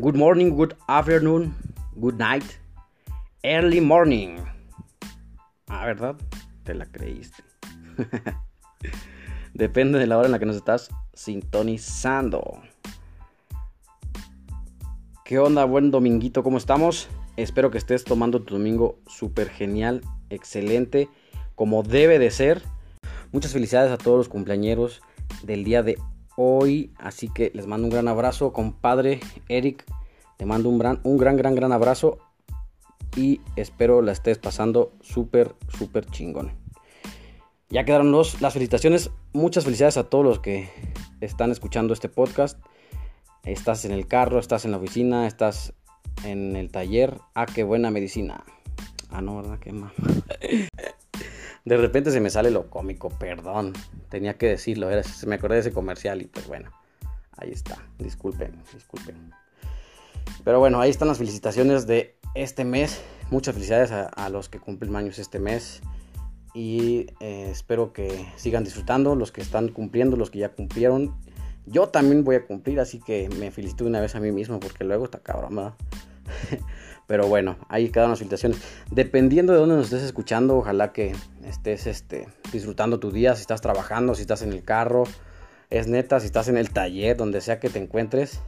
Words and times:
Good 0.00 0.14
morning, 0.14 0.54
good 0.54 0.76
afternoon, 0.86 1.56
good 2.00 2.18
night, 2.18 2.44
early 3.42 3.80
morning. 3.80 4.38
Ah, 5.66 5.86
¿verdad? 5.86 6.14
Te 6.62 6.72
la 6.72 6.86
creíste. 6.86 7.42
Depende 9.54 9.98
de 9.98 10.06
la 10.06 10.16
hora 10.16 10.26
en 10.26 10.32
la 10.32 10.38
que 10.38 10.46
nos 10.46 10.54
estás 10.54 10.90
sintonizando. 11.14 12.60
¿Qué 15.24 15.40
onda? 15.40 15.64
Buen 15.64 15.90
dominguito, 15.90 16.44
¿cómo 16.44 16.58
estamos? 16.58 17.08
Espero 17.36 17.72
que 17.72 17.78
estés 17.78 18.04
tomando 18.04 18.42
tu 18.42 18.54
domingo 18.54 19.00
súper 19.08 19.48
genial, 19.48 20.02
excelente, 20.30 21.08
como 21.56 21.82
debe 21.82 22.20
de 22.20 22.30
ser. 22.30 22.62
Muchas 23.32 23.52
felicidades 23.52 23.90
a 23.90 23.98
todos 23.98 24.18
los 24.18 24.28
cumpleañeros 24.28 25.02
del 25.42 25.64
día 25.64 25.82
de 25.82 25.98
hoy. 26.38 26.92
Así 26.98 27.28
que 27.28 27.50
les 27.52 27.66
mando 27.66 27.86
un 27.86 27.90
gran 27.90 28.08
abrazo, 28.08 28.52
compadre 28.52 29.20
Eric. 29.48 29.84
Te 30.38 30.46
mando 30.46 30.68
un 30.68 30.78
gran, 30.78 31.00
un 31.02 31.18
gran, 31.18 31.36
gran, 31.36 31.54
gran 31.54 31.72
abrazo. 31.72 32.18
Y 33.16 33.40
espero 33.56 34.00
la 34.00 34.12
estés 34.12 34.38
pasando 34.38 34.92
súper, 35.00 35.54
súper 35.68 36.06
chingón. 36.06 36.52
Ya 37.68 37.84
quedaron 37.84 38.12
los, 38.12 38.40
las 38.40 38.54
felicitaciones. 38.54 39.10
Muchas 39.32 39.64
felicidades 39.64 39.96
a 39.96 40.04
todos 40.08 40.24
los 40.24 40.38
que 40.38 40.70
están 41.20 41.50
escuchando 41.50 41.92
este 41.92 42.08
podcast. 42.08 42.58
Estás 43.44 43.84
en 43.84 43.92
el 43.92 44.06
carro, 44.06 44.38
estás 44.38 44.64
en 44.64 44.70
la 44.70 44.76
oficina, 44.76 45.26
estás 45.26 45.74
en 46.24 46.54
el 46.54 46.70
taller. 46.70 47.18
Ah, 47.34 47.46
qué 47.46 47.64
buena 47.64 47.90
medicina. 47.90 48.44
Ah, 49.10 49.20
no, 49.20 49.36
¿verdad? 49.36 49.58
Qué 49.58 49.72
mal. 49.72 49.92
De 51.68 51.76
repente 51.76 52.10
se 52.10 52.20
me 52.20 52.30
sale 52.30 52.50
lo 52.50 52.70
cómico, 52.70 53.10
perdón. 53.10 53.74
Tenía 54.08 54.38
que 54.38 54.46
decirlo, 54.46 54.88
se 55.02 55.26
me 55.26 55.34
acordé 55.34 55.56
de 55.56 55.60
ese 55.60 55.72
comercial 55.72 56.22
y 56.22 56.24
pues 56.24 56.46
bueno, 56.48 56.70
ahí 57.36 57.50
está. 57.50 57.76
Disculpen, 57.98 58.62
disculpen. 58.72 59.34
Pero 60.44 60.60
bueno, 60.60 60.80
ahí 60.80 60.88
están 60.88 61.08
las 61.08 61.18
felicitaciones 61.18 61.86
de 61.86 62.16
este 62.34 62.64
mes. 62.64 63.02
Muchas 63.30 63.52
felicidades 63.52 63.92
a, 63.92 64.28
los 64.30 64.48
que 64.48 64.58
cumplen 64.58 64.96
años 64.96 65.18
este 65.18 65.38
mes. 65.38 65.82
Y 66.54 67.08
eh, 67.20 67.48
espero 67.50 67.92
que 67.92 68.26
sigan 68.36 68.64
disfrutando, 68.64 69.14
los 69.14 69.30
que 69.30 69.42
están 69.42 69.68
cumpliendo, 69.68 70.16
los 70.16 70.30
que 70.30 70.38
ya 70.38 70.48
cumplieron. 70.48 71.14
Yo 71.66 71.90
también 71.90 72.24
voy 72.24 72.36
a 72.36 72.46
cumplir, 72.46 72.80
así 72.80 72.98
que 72.98 73.28
me 73.38 73.50
felicito 73.50 73.84
una 73.84 74.00
vez 74.00 74.14
a 74.14 74.20
mí 74.20 74.32
mismo 74.32 74.58
porque 74.58 74.84
luego 74.84 75.04
está 75.04 75.18
cabrón, 75.18 75.74
Pero 77.08 77.26
bueno, 77.26 77.56
ahí 77.70 77.88
quedan 77.88 78.10
las 78.10 78.18
felicitaciones. 78.18 78.60
Dependiendo 78.90 79.54
de 79.54 79.58
dónde 79.58 79.76
nos 79.76 79.86
estés 79.86 80.02
escuchando, 80.02 80.58
ojalá 80.58 80.92
que 80.92 81.16
estés 81.42 81.86
este, 81.86 82.28
disfrutando 82.52 83.00
tu 83.00 83.10
día, 83.10 83.34
si 83.34 83.40
estás 83.40 83.62
trabajando, 83.62 84.14
si 84.14 84.20
estás 84.20 84.42
en 84.42 84.52
el 84.52 84.62
carro. 84.62 85.04
Es 85.70 85.88
neta, 85.88 86.20
si 86.20 86.26
estás 86.26 86.48
en 86.48 86.58
el 86.58 86.70
taller, 86.70 87.16
donde 87.16 87.40
sea 87.40 87.60
que 87.60 87.70
te 87.70 87.78
encuentres. 87.78 88.40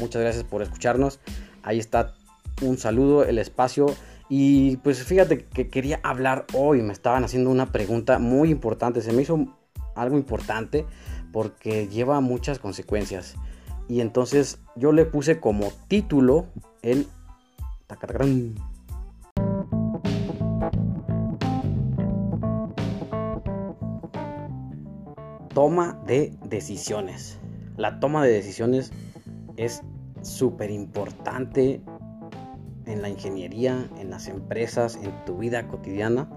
Muchas 0.00 0.22
gracias 0.22 0.44
por 0.44 0.62
escucharnos. 0.62 1.20
Ahí 1.62 1.78
está 1.78 2.14
un 2.62 2.78
saludo, 2.78 3.24
el 3.24 3.36
espacio. 3.36 3.94
Y 4.30 4.78
pues 4.78 5.04
fíjate 5.04 5.44
que 5.44 5.68
quería 5.68 6.00
hablar 6.02 6.46
hoy. 6.54 6.80
Me 6.80 6.94
estaban 6.94 7.24
haciendo 7.24 7.50
una 7.50 7.72
pregunta 7.72 8.18
muy 8.18 8.50
importante. 8.50 9.02
Se 9.02 9.12
me 9.12 9.20
hizo 9.20 9.54
algo 9.94 10.16
importante 10.16 10.86
porque 11.30 11.88
lleva 11.88 12.22
muchas 12.22 12.58
consecuencias. 12.58 13.34
Y 13.86 14.00
entonces 14.00 14.60
yo 14.76 14.92
le 14.92 15.04
puse 15.04 15.40
como 15.40 15.72
título 15.88 16.46
el 16.80 17.06
Toma 25.54 26.00
de 26.06 26.36
decisiones. 26.44 27.38
La 27.76 27.98
toma 27.98 28.24
de 28.24 28.32
decisiones 28.32 28.92
es 29.56 29.82
súper 30.22 30.70
importante 30.70 31.82
en 32.86 33.02
la 33.02 33.08
ingeniería, 33.08 33.88
en 33.98 34.10
las 34.10 34.28
empresas, 34.28 34.96
en 34.96 35.24
tu 35.24 35.38
vida 35.38 35.66
cotidiana. 35.66 36.28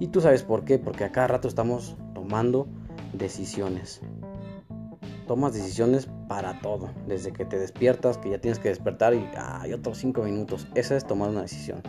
Y 0.00 0.08
tú 0.08 0.20
sabes 0.20 0.42
por 0.42 0.64
qué, 0.64 0.78
porque 0.78 1.04
a 1.04 1.12
cada 1.12 1.28
rato 1.28 1.48
estamos 1.48 1.96
tomando 2.14 2.66
decisiones 3.12 4.00
tomas 5.26 5.54
decisiones 5.54 6.08
para 6.34 6.58
todo. 6.58 6.90
Desde 7.06 7.32
que 7.32 7.44
te 7.44 7.60
despiertas, 7.60 8.18
que 8.18 8.28
ya 8.28 8.38
tienes 8.38 8.58
que 8.58 8.68
despertar 8.68 9.14
y 9.14 9.24
hay 9.36 9.72
otros 9.72 9.98
5 9.98 10.20
minutos. 10.24 10.66
Esa 10.74 10.96
es 10.96 11.06
tomar 11.06 11.30
una 11.30 11.42
decisión. 11.42 11.80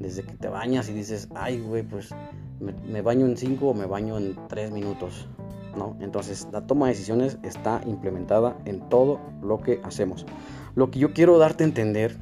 Desde 0.00 0.24
que 0.24 0.34
te 0.34 0.48
bañas 0.48 0.88
y 0.88 0.92
dices, 0.92 1.28
ay, 1.36 1.60
güey, 1.60 1.84
pues 1.84 2.12
me, 2.58 3.00
baño 3.00 3.26
en 3.26 3.36
5 3.36 3.64
o 3.64 3.74
me 3.74 3.86
baño 3.86 4.18
en 4.18 4.36
3 4.48 4.72
minutos. 4.72 5.28
¿No? 5.76 5.96
Entonces 6.00 6.48
la 6.52 6.66
toma 6.66 6.86
de 6.86 6.94
decisiones 6.94 7.38
está 7.44 7.80
implementada 7.86 8.56
en 8.64 8.88
todo 8.88 9.20
lo 9.40 9.60
que 9.60 9.80
hacemos. 9.84 10.26
Lo 10.74 10.90
que 10.90 10.98
yo 10.98 11.12
quiero 11.12 11.38
darte 11.38 11.62
a 11.62 11.68
entender 11.68 12.16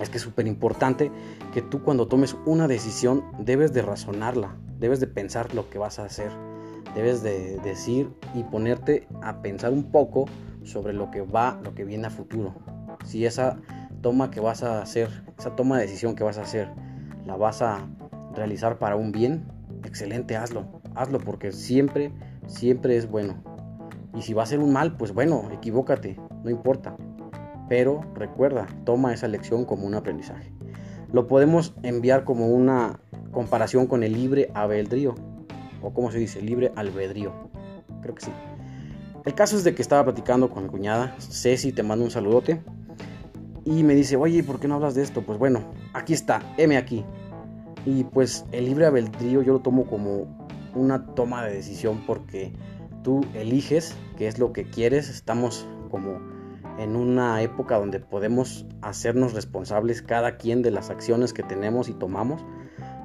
es 0.00 0.10
que 0.10 0.16
es 0.16 0.24
súper 0.24 0.48
importante 0.48 1.12
que 1.54 1.62
tú 1.62 1.84
cuando 1.84 2.08
tomes 2.08 2.36
una 2.46 2.66
decisión 2.66 3.22
debes 3.38 3.72
de 3.72 3.82
razonarla, 3.82 4.56
debes 4.80 4.98
de 4.98 5.06
pensar 5.06 5.54
lo 5.54 5.70
que 5.70 5.78
vas 5.78 6.00
a 6.00 6.06
hacer 6.06 6.32
debes 6.94 7.22
de 7.22 7.58
decir 7.58 8.10
y 8.34 8.42
ponerte 8.42 9.06
a 9.22 9.42
pensar 9.42 9.72
un 9.72 9.90
poco 9.90 10.26
sobre 10.64 10.92
lo 10.92 11.10
que 11.10 11.22
va, 11.22 11.60
lo 11.62 11.74
que 11.74 11.84
viene 11.84 12.06
a 12.06 12.10
futuro. 12.10 12.54
Si 13.04 13.24
esa 13.24 13.58
toma 14.00 14.30
que 14.30 14.40
vas 14.40 14.62
a 14.62 14.82
hacer, 14.82 15.08
esa 15.38 15.56
toma 15.56 15.76
de 15.76 15.82
decisión 15.82 16.14
que 16.14 16.24
vas 16.24 16.38
a 16.38 16.42
hacer, 16.42 16.68
la 17.26 17.36
vas 17.36 17.62
a 17.62 17.88
realizar 18.34 18.78
para 18.78 18.96
un 18.96 19.12
bien, 19.12 19.46
excelente, 19.84 20.36
hazlo. 20.36 20.80
Hazlo 20.94 21.18
porque 21.18 21.52
siempre, 21.52 22.12
siempre 22.46 22.96
es 22.96 23.10
bueno. 23.10 23.42
Y 24.14 24.22
si 24.22 24.34
va 24.34 24.42
a 24.42 24.46
ser 24.46 24.58
un 24.60 24.72
mal, 24.72 24.96
pues 24.96 25.12
bueno, 25.12 25.48
equivócate, 25.52 26.18
no 26.42 26.50
importa. 26.50 26.96
Pero 27.68 28.00
recuerda, 28.14 28.66
toma 28.84 29.12
esa 29.12 29.28
lección 29.28 29.64
como 29.64 29.86
un 29.86 29.94
aprendizaje. 29.94 30.52
Lo 31.12 31.26
podemos 31.26 31.74
enviar 31.82 32.24
como 32.24 32.48
una 32.48 33.00
comparación 33.30 33.86
con 33.86 34.02
el 34.02 34.12
libre 34.12 34.50
albedrío 34.54 35.14
o 35.82 35.92
como 35.92 36.10
se 36.10 36.18
dice, 36.18 36.42
libre 36.42 36.72
albedrío. 36.76 37.32
Creo 38.02 38.14
que 38.14 38.24
sí. 38.26 38.32
El 39.26 39.34
caso 39.34 39.56
es 39.56 39.64
de 39.64 39.74
que 39.74 39.82
estaba 39.82 40.04
platicando 40.04 40.48
con 40.48 40.62
mi 40.64 40.68
cuñada, 40.70 41.14
Ceci, 41.18 41.72
te 41.72 41.82
mando 41.82 42.04
un 42.04 42.10
saludote. 42.10 42.62
Y 43.66 43.82
me 43.82 43.94
dice, 43.94 44.16
oye, 44.16 44.42
¿por 44.42 44.58
qué 44.58 44.66
no 44.66 44.76
hablas 44.76 44.94
de 44.94 45.02
esto? 45.02 45.22
Pues 45.22 45.38
bueno, 45.38 45.60
aquí 45.92 46.14
está, 46.14 46.40
M 46.56 46.76
aquí. 46.76 47.04
Y 47.84 48.04
pues 48.04 48.46
el 48.52 48.64
libre 48.64 48.86
albedrío 48.86 49.42
yo 49.42 49.52
lo 49.54 49.60
tomo 49.60 49.84
como 49.84 50.26
una 50.74 51.04
toma 51.14 51.44
de 51.44 51.54
decisión 51.54 52.02
porque 52.06 52.52
tú 53.02 53.20
eliges 53.34 53.94
qué 54.16 54.26
es 54.26 54.38
lo 54.38 54.54
que 54.54 54.64
quieres. 54.64 55.10
Estamos 55.10 55.68
como 55.90 56.18
en 56.78 56.96
una 56.96 57.42
época 57.42 57.78
donde 57.78 58.00
podemos 58.00 58.64
hacernos 58.80 59.34
responsables 59.34 60.00
cada 60.00 60.38
quien 60.38 60.62
de 60.62 60.70
las 60.70 60.88
acciones 60.88 61.34
que 61.34 61.42
tenemos 61.42 61.90
y 61.90 61.92
tomamos. 61.92 62.42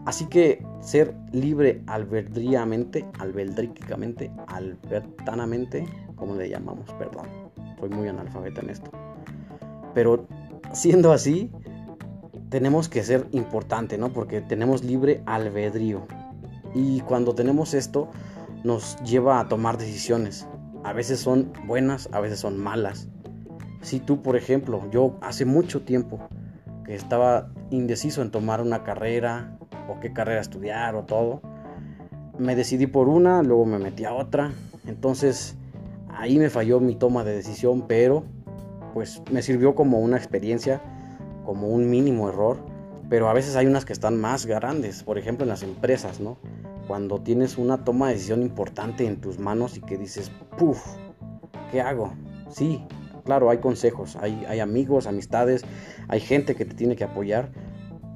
Así 0.06 0.28
que 0.28 0.64
ser 0.82 1.16
libre 1.32 1.82
albedríamente, 1.88 3.06
albedríquicamente, 3.18 4.32
albertanamente, 4.48 5.86
como 6.16 6.36
le 6.36 6.48
llamamos, 6.48 6.92
perdón, 6.94 7.26
soy 7.80 7.90
muy 7.90 8.08
analfabeta 8.08 8.62
en 8.62 8.70
esto. 8.70 8.92
Pero 9.96 10.28
siendo 10.74 11.12
así, 11.12 11.52
tenemos 12.50 12.88
que 12.88 13.04
ser 13.04 13.28
importante, 13.32 13.98
¿no? 13.98 14.14
Porque 14.14 14.42
tenemos 14.42 14.84
libre 14.84 15.24
albedrío. 15.26 16.06
Y 16.76 17.02
cuando 17.02 17.34
tenemos 17.34 17.74
esto, 17.74 18.10
nos 18.64 19.02
lleva 19.04 19.40
a 19.40 19.48
tomar 19.48 19.78
decisiones. 19.78 20.48
A 20.84 20.94
veces 20.94 21.20
son 21.20 21.52
buenas, 21.66 22.10
a 22.12 22.20
veces 22.20 22.40
son 22.40 22.58
malas. 22.58 23.10
Si 23.82 24.00
tú, 24.00 24.22
por 24.22 24.36
ejemplo, 24.36 24.88
yo 24.92 25.18
hace 25.22 25.46
mucho 25.46 25.82
tiempo 25.82 26.20
que 26.86 26.94
estaba 26.94 27.52
indeciso 27.72 28.22
en 28.22 28.30
tomar 28.30 28.62
una 28.62 28.84
carrera, 28.84 29.58
o 29.90 30.00
qué 30.00 30.13
carrera 30.13 30.41
estudiar 30.41 30.96
o 30.96 31.03
todo. 31.03 31.41
Me 32.38 32.56
decidí 32.56 32.88
por 32.88 33.07
una, 33.07 33.44
luego 33.44 33.66
me 33.66 33.79
metí 33.79 34.06
a 34.06 34.13
otra. 34.13 34.51
Entonces 34.88 35.57
ahí 36.10 36.38
me 36.38 36.50
falló 36.50 36.80
mi 36.80 36.95
toma 36.95 37.24
de 37.24 37.33
decisión, 37.33 37.86
pero 37.88 38.24
pues 38.94 39.21
me 39.31 39.42
sirvió 39.42 39.75
como 39.75 40.00
una 40.00 40.18
experiencia, 40.18 40.81
como 41.45 41.68
un 41.68 41.89
mínimo 41.89 42.30
error. 42.30 42.57
Pero 43.10 43.30
a 43.30 43.33
veces 43.33 43.56
hay 43.56 43.68
unas 43.68 43.86
que 43.86 43.94
están 43.94 44.19
más 44.19 44.45
grandes, 44.45 45.04
por 45.04 45.18
ejemplo 45.18 45.44
en 45.44 45.50
las 45.50 45.63
empresas, 45.63 46.19
¿no? 46.19 46.38
Cuando 46.88 47.21
tienes 47.21 47.57
una 47.57 47.83
toma 47.83 48.07
de 48.07 48.13
decisión 48.13 48.42
importante 48.42 49.06
en 49.06 49.18
tus 49.21 49.38
manos 49.38 49.77
y 49.77 49.81
que 49.81 49.98
dices, 49.98 50.31
puff, 50.57 50.83
¿qué 51.71 51.81
hago? 51.81 52.13
Sí, 52.50 52.83
claro, 53.24 53.50
hay 53.50 53.57
consejos, 53.57 54.15
hay, 54.15 54.45
hay 54.48 54.60
amigos, 54.60 55.07
amistades, 55.07 55.63
hay 56.07 56.19
gente 56.19 56.56
que 56.56 56.65
te 56.65 56.74
tiene 56.74 56.95
que 56.95 57.04
apoyar, 57.04 57.50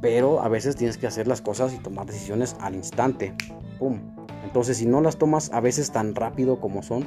pero 0.01 0.41
a 0.41 0.47
veces 0.47 0.75
tienes 0.75 0.97
que 0.97 1.07
hacer 1.07 1.27
las 1.27 1.41
cosas 1.41 1.73
y 1.73 1.77
tomar 1.77 2.05
decisiones 2.05 2.55
al 2.59 2.75
instante. 2.75 3.33
¡Pum! 3.77 3.99
Entonces, 4.43 4.77
si 4.77 4.85
no 4.85 5.01
las 5.01 5.17
tomas 5.17 5.51
a 5.53 5.59
veces 5.59 5.91
tan 5.91 6.15
rápido 6.15 6.59
como 6.59 6.81
son 6.81 7.05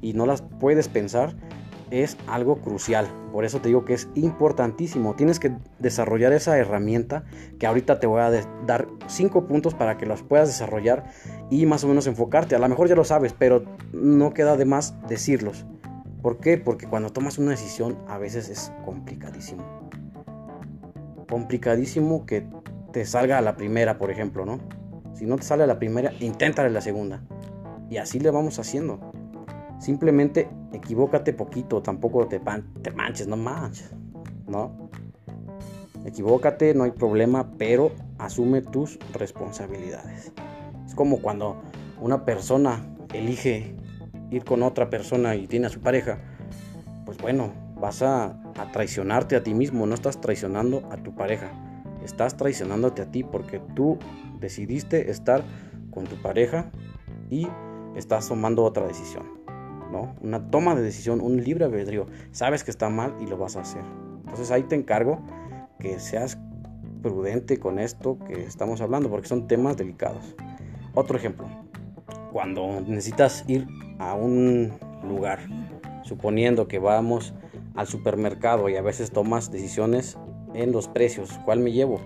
y 0.00 0.12
no 0.12 0.26
las 0.26 0.42
puedes 0.42 0.88
pensar, 0.88 1.34
es 1.90 2.16
algo 2.26 2.56
crucial. 2.56 3.06
Por 3.32 3.44
eso 3.44 3.60
te 3.60 3.68
digo 3.68 3.84
que 3.84 3.94
es 3.94 4.08
importantísimo. 4.14 5.14
Tienes 5.14 5.38
que 5.38 5.56
desarrollar 5.78 6.32
esa 6.32 6.56
herramienta 6.58 7.24
que 7.58 7.66
ahorita 7.66 8.00
te 8.00 8.06
voy 8.06 8.20
a 8.20 8.30
dar 8.66 8.88
cinco 9.06 9.46
puntos 9.46 9.74
para 9.74 9.96
que 9.96 10.06
las 10.06 10.22
puedas 10.22 10.48
desarrollar 10.48 11.04
y 11.50 11.66
más 11.66 11.84
o 11.84 11.88
menos 11.88 12.06
enfocarte. 12.06 12.54
A 12.54 12.58
lo 12.58 12.68
mejor 12.68 12.88
ya 12.88 12.94
lo 12.94 13.04
sabes, 13.04 13.32
pero 13.32 13.64
no 13.92 14.32
queda 14.34 14.56
de 14.56 14.64
más 14.64 14.94
decirlos. 15.08 15.66
¿Por 16.22 16.38
qué? 16.38 16.58
Porque 16.58 16.86
cuando 16.86 17.10
tomas 17.10 17.38
una 17.38 17.50
decisión 17.50 17.98
a 18.08 18.18
veces 18.18 18.48
es 18.48 18.72
complicadísimo. 18.84 19.83
Complicadísimo 21.28 22.26
que 22.26 22.46
te 22.92 23.04
salga 23.04 23.38
a 23.38 23.42
la 23.42 23.56
primera, 23.56 23.98
por 23.98 24.10
ejemplo, 24.10 24.44
¿no? 24.44 24.60
Si 25.14 25.26
no 25.26 25.36
te 25.36 25.42
sale 25.42 25.64
a 25.64 25.66
la 25.66 25.78
primera, 25.78 26.12
inténtale 26.20 26.70
la 26.70 26.80
segunda. 26.80 27.22
Y 27.90 27.98
así 27.98 28.18
le 28.18 28.30
vamos 28.30 28.58
haciendo. 28.58 29.00
Simplemente 29.78 30.48
equivócate 30.72 31.32
poquito, 31.32 31.82
tampoco 31.82 32.26
te, 32.26 32.40
te 32.82 32.90
manches, 32.90 33.26
no 33.26 33.36
manches, 33.36 33.92
¿no? 34.46 34.90
Equivócate, 36.04 36.74
no 36.74 36.84
hay 36.84 36.90
problema, 36.90 37.52
pero 37.58 37.92
asume 38.18 38.62
tus 38.62 38.98
responsabilidades. 39.12 40.32
Es 40.86 40.94
como 40.94 41.18
cuando 41.18 41.62
una 42.00 42.24
persona 42.24 42.84
elige 43.12 43.74
ir 44.30 44.44
con 44.44 44.62
otra 44.62 44.90
persona 44.90 45.34
y 45.36 45.46
tiene 45.46 45.66
a 45.66 45.70
su 45.70 45.80
pareja, 45.80 46.18
pues 47.04 47.18
bueno, 47.18 47.52
vas 47.84 48.00
a, 48.00 48.40
traicionarte 48.72 49.36
a 49.36 49.42
ti 49.42 49.52
mismo, 49.52 49.84
no 49.86 49.92
estás 49.92 50.18
traicionando 50.18 50.88
a 50.90 50.96
tu 50.96 51.14
pareja, 51.14 51.52
estás 52.02 52.34
traicionándote 52.34 53.02
a 53.02 53.10
ti 53.10 53.24
porque 53.24 53.60
tú 53.74 53.98
decidiste 54.40 55.10
estar 55.10 55.44
con 55.90 56.04
tu 56.04 56.16
pareja 56.16 56.70
y 57.28 57.46
estás 57.94 58.26
tomando 58.26 58.64
otra 58.64 58.86
decisión, 58.86 59.26
¿no? 59.92 60.16
Una 60.22 60.50
toma 60.50 60.74
de 60.74 60.80
decisión, 60.80 61.20
un 61.20 61.44
libre 61.44 61.66
albedrío. 61.66 62.06
Sabes 62.30 62.64
que 62.64 62.70
está 62.70 62.88
mal 62.88 63.14
y 63.20 63.26
lo 63.26 63.36
vas 63.36 63.56
a 63.56 63.60
hacer. 63.60 63.82
Entonces 64.20 64.50
ahí 64.50 64.62
te 64.62 64.76
encargo 64.76 65.22
que 65.78 66.00
seas 66.00 66.38
prudente 67.02 67.58
con 67.58 67.78
esto 67.78 68.18
que 68.18 68.44
estamos 68.44 68.80
hablando 68.80 69.10
porque 69.10 69.28
son 69.28 69.46
temas 69.46 69.76
delicados. 69.76 70.34
Otro 70.94 71.18
ejemplo, 71.18 71.46
cuando 72.32 72.80
necesitas 72.80 73.44
ir 73.46 73.66
a 73.98 74.14
un 74.14 74.72
lugar, 75.06 75.40
suponiendo 76.02 76.66
que 76.66 76.78
vamos 76.78 77.34
al 77.74 77.86
supermercado 77.86 78.68
y 78.68 78.76
a 78.76 78.82
veces 78.82 79.10
tomas 79.10 79.50
decisiones 79.50 80.18
en 80.54 80.72
los 80.72 80.88
precios, 80.88 81.30
¿cuál 81.44 81.60
me 81.60 81.72
llevo? 81.72 82.00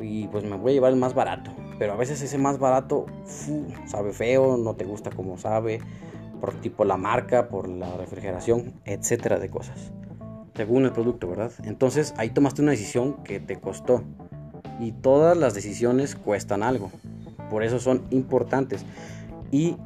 Y 0.00 0.26
pues 0.28 0.44
me 0.44 0.56
voy 0.56 0.72
a 0.72 0.74
llevar 0.74 0.92
el 0.92 0.98
más 0.98 1.14
barato, 1.14 1.52
pero 1.78 1.92
a 1.92 1.96
veces 1.96 2.20
ese 2.20 2.38
más 2.38 2.58
barato 2.58 3.06
sabe 3.86 4.12
feo, 4.12 4.56
no 4.56 4.74
te 4.74 4.84
gusta 4.84 5.10
como 5.10 5.38
sabe, 5.38 5.80
por 6.40 6.54
tipo 6.54 6.84
la 6.84 6.96
marca, 6.96 7.48
por 7.48 7.68
la 7.68 7.96
refrigeración, 7.96 8.74
etcétera 8.84 9.38
de 9.38 9.48
cosas. 9.48 9.92
Según 10.54 10.84
el 10.84 10.92
producto, 10.92 11.28
¿verdad? 11.28 11.52
Entonces 11.64 12.14
ahí 12.16 12.30
tomaste 12.30 12.62
una 12.62 12.72
decisión 12.72 13.22
que 13.24 13.40
te 13.40 13.60
costó. 13.60 14.02
Y 14.80 14.92
todas 14.92 15.36
las 15.36 15.54
decisiones 15.54 16.16
cuestan 16.16 16.62
algo. 16.62 16.90
Por 17.48 17.62
eso 17.62 17.78
son 17.78 18.02
importantes. 18.10 18.84
Y 19.50 19.76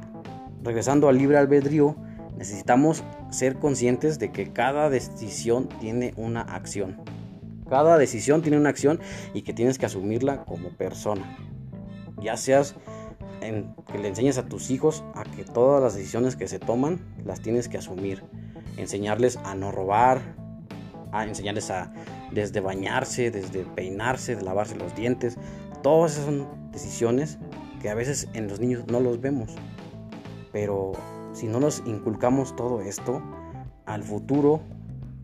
regresando 0.63 1.09
al 1.09 1.17
libre 1.17 1.37
albedrío, 1.37 1.95
necesitamos 2.39 3.03
ser 3.31 3.57
conscientes 3.57 4.17
de 4.17 4.31
que 4.31 4.53
cada 4.53 4.89
decisión 4.89 5.67
tiene 5.81 6.13
una 6.15 6.41
acción. 6.41 7.01
Cada 7.69 7.97
decisión 7.97 8.41
tiene 8.41 8.57
una 8.57 8.69
acción 8.69 9.01
y 9.33 9.41
que 9.41 9.53
tienes 9.53 9.77
que 9.77 9.85
asumirla 9.85 10.45
como 10.45 10.69
persona. 10.69 11.37
Ya 12.21 12.37
seas 12.37 12.75
en, 13.41 13.75
que 13.91 13.99
le 13.99 14.07
enseñes 14.07 14.37
a 14.37 14.47
tus 14.47 14.71
hijos 14.71 15.03
a 15.13 15.23
que 15.25 15.43
todas 15.43 15.83
las 15.83 15.95
decisiones 15.95 16.37
que 16.37 16.47
se 16.47 16.59
toman 16.59 17.01
las 17.25 17.41
tienes 17.41 17.67
que 17.67 17.77
asumir. 17.77 18.23
Enseñarles 18.77 19.35
a 19.43 19.53
no 19.53 19.73
robar, 19.73 20.21
a 21.11 21.25
enseñarles 21.25 21.69
a 21.69 21.91
desde 22.31 22.61
bañarse, 22.61 23.31
desde 23.31 23.65
peinarse, 23.65 24.37
de 24.37 24.43
lavarse 24.43 24.77
los 24.77 24.95
dientes. 24.95 25.37
Todas 25.83 26.13
esas 26.13 26.25
son 26.25 26.47
decisiones 26.71 27.37
que 27.81 27.89
a 27.89 27.95
veces 27.95 28.29
en 28.31 28.47
los 28.47 28.61
niños 28.61 28.85
no 28.87 29.01
los 29.01 29.19
vemos. 29.19 29.51
Pero 30.53 30.93
si 31.39 31.47
no 31.47 31.61
nos 31.61 31.81
inculcamos 31.85 32.53
todo 32.57 32.81
esto, 32.81 33.21
al 33.85 34.03
futuro 34.03 34.59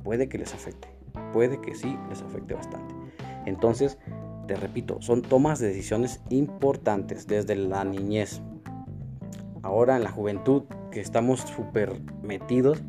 puede 0.01 0.29
que 0.29 0.37
les 0.37 0.53
afecte. 0.53 0.87
Puede 1.33 1.59
que 1.59 1.75
sí 1.75 1.97
les 2.07 2.21
afecte 2.21 2.53
bastante. 2.53 2.95
Entonces, 3.45 3.97
te 4.47 4.55
repito, 4.55 5.01
son 5.01 5.21
tomas 5.21 5.59
de 5.59 5.67
decisiones 5.67 6.21
importantes 6.29 7.27
desde 7.27 7.57
la 7.57 7.83
niñez. 7.83 8.41
Ahora 9.61 9.97
en 9.97 10.05
la 10.05 10.09
juventud 10.09 10.63
que 10.89 11.01
estamos 11.01 11.41
súper 11.41 11.99
metidos 12.23 12.81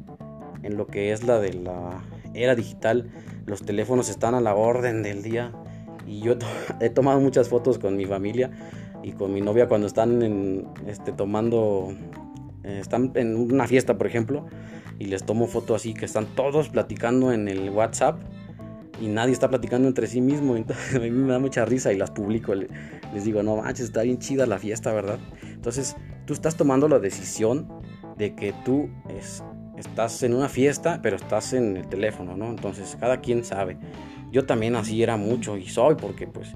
en 0.62 0.76
lo 0.76 0.86
que 0.86 1.10
es 1.10 1.24
la 1.24 1.40
de 1.40 1.52
la 1.54 2.04
era 2.32 2.54
digital, 2.54 3.10
los 3.44 3.62
teléfonos 3.62 4.08
están 4.08 4.36
a 4.36 4.40
la 4.40 4.54
orden 4.54 5.02
del 5.02 5.24
día 5.24 5.50
y 6.06 6.20
yo 6.20 6.34
he 6.80 6.90
tomado 6.90 7.18
muchas 7.18 7.48
fotos 7.48 7.80
con 7.80 7.96
mi 7.96 8.04
familia 8.04 8.52
y 9.02 9.10
con 9.12 9.34
mi 9.34 9.40
novia 9.40 9.66
cuando 9.66 9.88
están 9.88 10.22
en, 10.22 10.68
este, 10.86 11.10
tomando 11.10 11.92
eh, 12.66 12.78
están 12.80 13.12
en 13.14 13.36
una 13.36 13.66
fiesta, 13.66 13.96
por 13.96 14.06
ejemplo, 14.06 14.46
y 14.98 15.06
les 15.06 15.24
tomo 15.24 15.46
foto 15.46 15.74
así 15.74 15.94
que 15.94 16.04
están 16.04 16.26
todos 16.34 16.68
platicando 16.68 17.32
en 17.32 17.48
el 17.48 17.70
WhatsApp 17.70 18.18
y 19.00 19.08
nadie 19.08 19.32
está 19.32 19.48
platicando 19.48 19.88
entre 19.88 20.06
sí 20.06 20.20
mismo. 20.20 20.56
Entonces 20.56 20.94
a 20.94 20.98
mí 20.98 21.10
me 21.10 21.32
da 21.32 21.38
mucha 21.38 21.64
risa 21.64 21.92
y 21.92 21.96
las 21.96 22.10
publico. 22.10 22.54
Les 22.54 23.24
digo, 23.24 23.42
no 23.42 23.56
manches, 23.56 23.86
está 23.86 24.02
bien 24.02 24.18
chida 24.18 24.46
la 24.46 24.58
fiesta, 24.58 24.92
¿verdad? 24.92 25.18
Entonces 25.42 25.96
tú 26.26 26.32
estás 26.32 26.56
tomando 26.56 26.88
la 26.88 26.98
decisión 26.98 27.68
de 28.18 28.34
que 28.34 28.52
tú 28.64 28.88
estás 29.76 30.22
en 30.22 30.34
una 30.34 30.48
fiesta, 30.48 31.00
pero 31.02 31.16
estás 31.16 31.52
en 31.52 31.76
el 31.76 31.88
teléfono, 31.88 32.36
¿no? 32.36 32.48
Entonces 32.48 32.96
cada 32.98 33.20
quien 33.20 33.44
sabe. 33.44 33.76
Yo 34.32 34.44
también 34.44 34.74
así 34.74 35.02
era 35.02 35.16
mucho 35.16 35.56
y 35.56 35.68
soy 35.68 35.94
porque 35.94 36.26
pues 36.26 36.54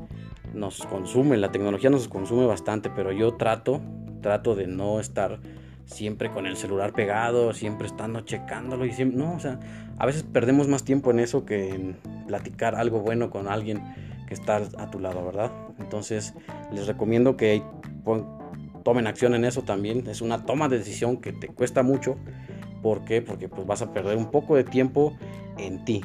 nos 0.53 0.85
consume, 0.87 1.37
la 1.37 1.53
tecnología 1.53 1.91
nos 1.91 2.09
consume 2.09 2.47
bastante, 2.47 2.91
pero 2.91 3.12
yo 3.12 3.35
trato, 3.35 3.81
trato 4.21 4.57
de 4.57 4.67
no 4.67 4.99
estar 4.99 5.41
siempre 5.90 6.31
con 6.31 6.46
el 6.46 6.56
celular 6.56 6.92
pegado, 6.92 7.52
siempre 7.52 7.87
estando 7.87 8.20
checándolo 8.20 8.87
y 8.87 8.92
siempre, 8.92 9.19
no, 9.19 9.34
o 9.34 9.40
sea, 9.40 9.58
a 9.98 10.06
veces 10.06 10.22
perdemos 10.22 10.69
más 10.69 10.84
tiempo 10.84 11.10
en 11.10 11.19
eso 11.19 11.44
que 11.44 11.70
en 11.70 11.96
platicar 12.26 12.76
algo 12.76 13.00
bueno 13.00 13.31
con 13.31 13.48
alguien 13.48 13.82
que 14.26 14.34
está 14.34 14.56
a 14.78 14.90
tu 14.90 15.00
lado, 15.00 15.25
¿verdad? 15.25 15.50
Entonces, 15.78 16.34
les 16.72 16.87
recomiendo 16.87 17.37
que 17.37 17.62
tomen 18.84 19.06
acción 19.06 19.34
en 19.34 19.44
eso 19.44 19.62
también, 19.62 20.06
es 20.06 20.22
una 20.22 20.46
toma 20.46 20.69
de 20.69 20.78
decisión 20.78 21.16
que 21.16 21.32
te 21.32 21.48
cuesta 21.48 21.82
mucho, 21.82 22.16
¿por 22.82 23.04
qué? 23.04 23.20
Porque 23.20 23.48
pues 23.48 23.66
vas 23.66 23.82
a 23.82 23.92
perder 23.92 24.16
un 24.16 24.31
poco 24.31 24.54
de 24.54 24.64
tiempo 24.64 25.16
en 25.58 25.84
ti. 25.84 26.02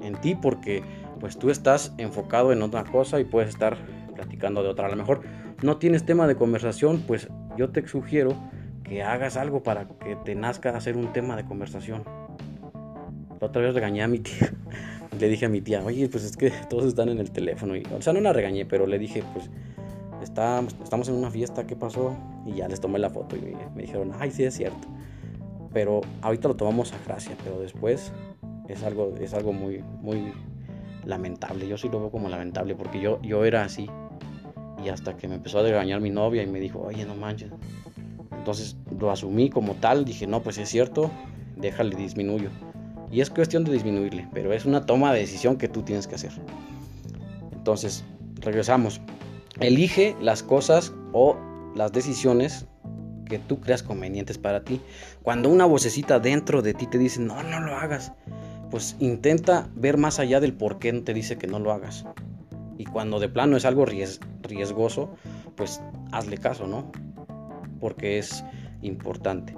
En 0.00 0.14
ti 0.16 0.34
porque 0.34 0.82
pues 1.20 1.38
tú 1.38 1.50
estás 1.50 1.92
enfocado 1.98 2.52
en 2.52 2.62
otra 2.62 2.84
cosa 2.84 3.20
y 3.20 3.24
puedes 3.24 3.50
estar 3.50 3.76
platicando 4.14 4.62
de 4.62 4.70
otra. 4.70 4.86
A 4.86 4.90
lo 4.90 4.96
mejor 4.96 5.20
no 5.62 5.76
tienes 5.76 6.04
tema 6.04 6.26
de 6.26 6.36
conversación, 6.36 7.04
pues 7.06 7.28
yo 7.56 7.70
te 7.70 7.86
sugiero 7.86 8.34
que 8.84 9.02
hagas 9.02 9.36
algo 9.36 9.62
para 9.62 9.88
que 9.88 10.14
te 10.16 10.34
nazca 10.34 10.76
hacer 10.76 10.96
un 10.96 11.12
tema 11.12 11.36
de 11.36 11.44
conversación. 11.44 12.04
La 13.40 13.48
otra 13.48 13.62
vez 13.62 13.74
regañé 13.74 14.02
a 14.02 14.08
mi 14.08 14.20
tía. 14.20 14.52
Le 15.18 15.28
dije 15.28 15.46
a 15.46 15.48
mi 15.48 15.60
tía, 15.60 15.82
oye, 15.84 16.08
pues 16.08 16.24
es 16.24 16.36
que 16.36 16.50
todos 16.70 16.84
están 16.84 17.08
en 17.08 17.18
el 17.18 17.30
teléfono. 17.30 17.74
Y, 17.76 17.82
o 17.96 18.02
sea, 18.02 18.12
no 18.12 18.20
la 18.20 18.32
regañé, 18.32 18.66
pero 18.66 18.86
le 18.86 18.98
dije, 18.98 19.22
pues 19.32 19.50
estamos, 20.22 20.76
estamos 20.82 21.08
en 21.08 21.14
una 21.14 21.30
fiesta, 21.30 21.66
¿qué 21.66 21.76
pasó? 21.76 22.16
Y 22.46 22.54
ya 22.54 22.68
les 22.68 22.80
tomé 22.80 22.98
la 22.98 23.10
foto 23.10 23.36
y 23.36 23.40
me, 23.74 23.82
dijeron, 23.82 24.12
ay, 24.18 24.30
sí 24.30 24.44
es 24.44 24.54
cierto. 24.54 24.88
Pero 25.72 26.02
ahorita 26.22 26.48
lo 26.48 26.56
tomamos 26.56 26.92
a 26.92 26.96
gracia, 27.06 27.36
pero 27.42 27.60
después 27.60 28.12
es 28.68 28.82
algo, 28.82 29.14
es 29.20 29.34
algo 29.34 29.52
muy, 29.52 29.82
muy 30.00 30.32
lamentable. 31.04 31.66
Yo 31.68 31.78
sí 31.78 31.88
lo 31.88 32.00
veo 32.00 32.10
como 32.10 32.28
lamentable 32.28 32.74
porque 32.74 33.00
yo, 33.00 33.20
yo 33.22 33.44
era 33.44 33.64
así. 33.64 33.88
Y 34.84 34.88
hasta 34.88 35.16
que 35.16 35.28
me 35.28 35.36
empezó 35.36 35.60
a 35.60 35.62
regañar 35.62 36.00
mi 36.00 36.10
novia 36.10 36.42
y 36.42 36.46
me 36.46 36.60
dijo, 36.60 36.80
oye, 36.80 37.04
no 37.06 37.14
manches, 37.14 37.50
entonces 38.44 38.76
lo 39.00 39.10
asumí 39.10 39.48
como 39.48 39.72
tal, 39.76 40.04
dije, 40.04 40.26
no, 40.26 40.42
pues 40.42 40.58
es 40.58 40.68
cierto, 40.68 41.10
déjale, 41.56 41.96
disminuyo. 41.96 42.50
Y 43.10 43.22
es 43.22 43.30
cuestión 43.30 43.64
de 43.64 43.72
disminuirle, 43.72 44.28
pero 44.34 44.52
es 44.52 44.66
una 44.66 44.84
toma 44.84 45.14
de 45.14 45.20
decisión 45.20 45.56
que 45.56 45.66
tú 45.66 45.80
tienes 45.80 46.06
que 46.06 46.16
hacer. 46.16 46.32
Entonces, 47.52 48.04
regresamos. 48.40 49.00
Elige 49.60 50.14
las 50.20 50.42
cosas 50.42 50.92
o 51.14 51.38
las 51.74 51.92
decisiones 51.92 52.66
que 53.24 53.38
tú 53.38 53.60
creas 53.60 53.82
convenientes 53.82 54.36
para 54.36 54.62
ti. 54.62 54.82
Cuando 55.22 55.48
una 55.48 55.64
vocecita 55.64 56.18
dentro 56.18 56.60
de 56.60 56.74
ti 56.74 56.86
te 56.86 56.98
dice, 56.98 57.22
no, 57.22 57.42
no 57.44 57.60
lo 57.60 57.76
hagas, 57.76 58.12
pues 58.70 58.94
intenta 59.00 59.70
ver 59.74 59.96
más 59.96 60.18
allá 60.18 60.38
del 60.38 60.52
por 60.52 60.78
qué 60.78 60.92
te 60.92 61.14
dice 61.14 61.38
que 61.38 61.46
no 61.46 61.60
lo 61.60 61.72
hagas. 61.72 62.04
Y 62.76 62.84
cuando 62.84 63.20
de 63.20 63.30
plano 63.30 63.56
es 63.56 63.64
algo 63.64 63.86
riesgoso, 63.86 65.14
pues 65.56 65.80
hazle 66.12 66.36
caso, 66.36 66.66
¿no? 66.66 66.92
Porque 67.80 68.18
es 68.18 68.44
importante. 68.82 69.54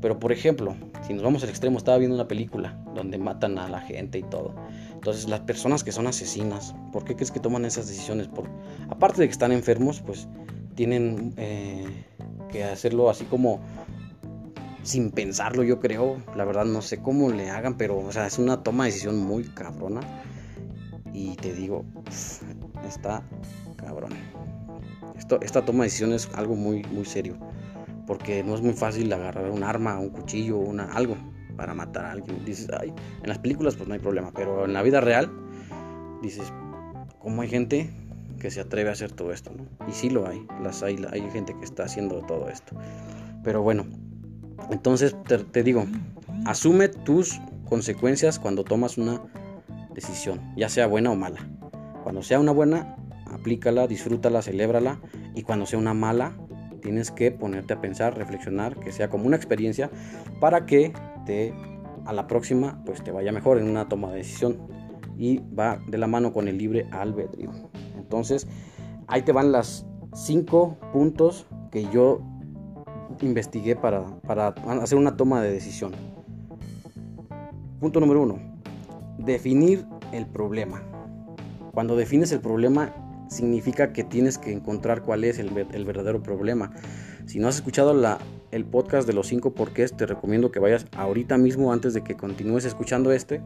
Pero 0.00 0.18
por 0.18 0.32
ejemplo, 0.32 0.76
si 1.06 1.14
nos 1.14 1.22
vamos 1.22 1.42
al 1.42 1.48
extremo, 1.48 1.78
estaba 1.78 1.98
viendo 1.98 2.14
una 2.14 2.28
película 2.28 2.78
donde 2.94 3.18
matan 3.18 3.58
a 3.58 3.68
la 3.68 3.80
gente 3.80 4.18
y 4.18 4.22
todo. 4.22 4.54
Entonces 4.92 5.28
las 5.28 5.40
personas 5.40 5.84
que 5.84 5.92
son 5.92 6.06
asesinas, 6.06 6.74
¿por 6.92 7.04
qué 7.04 7.14
crees 7.14 7.30
que 7.30 7.40
toman 7.40 7.64
esas 7.64 7.88
decisiones? 7.88 8.28
Por, 8.28 8.48
aparte 8.88 9.20
de 9.20 9.28
que 9.28 9.32
están 9.32 9.52
enfermos, 9.52 10.00
pues 10.00 10.28
tienen 10.74 11.34
eh, 11.36 12.04
que 12.50 12.64
hacerlo 12.64 13.08
así 13.10 13.24
como 13.24 13.60
sin 14.82 15.10
pensarlo, 15.10 15.62
yo 15.62 15.80
creo. 15.80 16.22
La 16.36 16.44
verdad 16.44 16.64
no 16.64 16.82
sé 16.82 16.98
cómo 16.98 17.30
le 17.30 17.50
hagan, 17.50 17.76
pero 17.76 17.98
o 17.98 18.12
sea, 18.12 18.26
es 18.26 18.38
una 18.38 18.62
toma 18.62 18.84
de 18.84 18.90
decisión 18.90 19.18
muy 19.18 19.44
cabrona. 19.44 20.00
Y 21.12 21.36
te 21.36 21.54
digo, 21.54 21.84
está 22.86 23.22
cabrón. 23.76 24.12
Esto, 25.16 25.38
esta 25.40 25.64
toma 25.64 25.80
de 25.80 25.84
decisión 25.84 26.12
es 26.12 26.28
algo 26.34 26.54
muy, 26.54 26.82
muy 26.92 27.04
serio 27.04 27.38
porque 28.06 28.42
no 28.42 28.54
es 28.54 28.60
muy 28.60 28.74
fácil 28.74 29.12
agarrar 29.12 29.50
un 29.50 29.62
arma, 29.62 29.98
un 29.98 30.10
cuchillo, 30.10 30.58
una, 30.58 30.84
algo 30.84 31.16
para 31.56 31.74
matar 31.74 32.04
a 32.04 32.12
alguien. 32.12 32.44
Dices, 32.44 32.68
ay, 32.78 32.92
en 33.22 33.28
las 33.28 33.38
películas 33.38 33.76
pues 33.76 33.88
no 33.88 33.94
hay 33.94 34.00
problema, 34.00 34.30
pero 34.34 34.64
en 34.64 34.72
la 34.72 34.82
vida 34.82 35.00
real 35.00 35.30
dices, 36.22 36.52
¿cómo 37.18 37.42
hay 37.42 37.48
gente 37.48 37.90
que 38.40 38.50
se 38.50 38.60
atreve 38.60 38.90
a 38.90 38.92
hacer 38.92 39.12
todo 39.12 39.32
esto? 39.32 39.52
¿no? 39.56 39.64
Y 39.88 39.92
sí 39.92 40.10
lo 40.10 40.28
hay, 40.28 40.46
las 40.62 40.82
hay, 40.82 41.04
hay 41.10 41.30
gente 41.30 41.54
que 41.58 41.64
está 41.64 41.84
haciendo 41.84 42.20
todo 42.22 42.48
esto. 42.48 42.76
Pero 43.42 43.62
bueno, 43.62 43.86
entonces 44.70 45.16
te, 45.52 45.62
digo, 45.62 45.86
asume 46.46 46.88
tus 46.88 47.40
consecuencias 47.68 48.38
cuando 48.38 48.64
tomas 48.64 48.98
una 48.98 49.22
decisión, 49.94 50.40
ya 50.56 50.68
sea 50.68 50.86
buena 50.86 51.10
o 51.10 51.16
mala. 51.16 51.48
Cuando 52.02 52.22
sea 52.22 52.38
una 52.38 52.52
buena, 52.52 52.96
aplícala, 53.34 53.86
disfrútala, 53.86 54.42
celébrala. 54.42 55.00
Y 55.34 55.42
cuando 55.42 55.66
sea 55.66 55.78
una 55.78 55.94
mala, 55.94 56.36
tienes 56.80 57.10
que 57.10 57.30
ponerte 57.30 57.74
a 57.74 57.80
pensar, 57.80 58.16
reflexionar, 58.16 58.78
que 58.78 58.92
sea 58.92 59.08
como 59.10 59.26
una 59.26 59.36
experiencia 59.36 59.90
para 60.40 60.66
que 60.66 60.92
te, 61.26 61.54
a 62.04 62.12
la 62.12 62.26
próxima 62.26 62.82
pues 62.84 63.02
te 63.02 63.10
vaya 63.10 63.32
mejor 63.32 63.58
en 63.58 63.68
una 63.68 63.88
toma 63.88 64.10
de 64.10 64.18
decisión. 64.18 64.58
Y 65.16 65.40
va 65.58 65.78
de 65.86 65.98
la 65.98 66.06
mano 66.06 66.32
con 66.32 66.48
el 66.48 66.58
libre 66.58 66.88
albedrío. 66.90 67.50
Entonces, 67.96 68.48
ahí 69.06 69.22
te 69.22 69.32
van 69.32 69.52
las 69.52 69.86
cinco 70.12 70.76
puntos 70.92 71.46
que 71.70 71.84
yo 71.90 72.20
investigué 73.20 73.76
para, 73.76 74.04
para 74.22 74.48
hacer 74.82 74.98
una 74.98 75.16
toma 75.16 75.40
de 75.40 75.52
decisión. 75.52 75.92
Punto 77.78 78.00
número 78.00 78.22
uno, 78.22 78.38
definir 79.18 79.86
el 80.12 80.26
problema. 80.26 80.82
Cuando 81.72 81.96
defines 81.96 82.32
el 82.32 82.40
problema 82.40 82.92
significa 83.28 83.92
que 83.92 84.04
tienes 84.04 84.38
que 84.38 84.52
encontrar 84.52 85.02
cuál 85.02 85.24
es 85.24 85.38
el, 85.38 85.50
verdadero 85.50 86.22
problema. 86.22 86.72
Si 87.26 87.38
no 87.38 87.48
has 87.48 87.56
escuchado 87.56 87.94
el 88.50 88.64
podcast 88.64 89.06
de 89.06 89.12
los 89.12 89.26
cinco 89.26 89.54
porqués, 89.54 89.96
te 89.96 90.06
recomiendo 90.06 90.50
que 90.50 90.58
vayas 90.58 90.86
ahorita 90.96 91.38
mismo 91.38 91.72
antes 91.72 91.94
de 91.94 92.02
que 92.02 92.16
continúes 92.16 92.64
escuchando 92.64 93.12
este, 93.12 93.40